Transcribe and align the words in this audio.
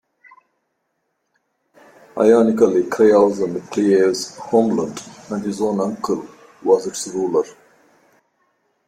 Ironically, 2.17 2.81
Krios 2.89 3.39
was 3.53 3.61
Cliave's 3.69 4.35
homeland, 4.35 4.99
and 5.29 5.43
his 5.43 5.61
own 5.61 5.79
uncle 5.79 6.27
was 6.63 6.87
its 6.87 7.07
ruler. 7.09 7.43